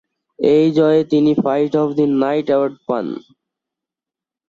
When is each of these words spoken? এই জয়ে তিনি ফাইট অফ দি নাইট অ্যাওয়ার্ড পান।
এই 0.39 0.65
জয়ে 0.77 1.01
তিনি 1.11 1.31
ফাইট 1.43 1.73
অফ 1.81 1.87
দি 1.97 2.05
নাইট 2.21 2.47
অ্যাওয়ার্ড 2.49 2.75
পান। 2.87 3.05